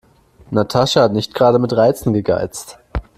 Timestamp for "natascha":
0.49-1.03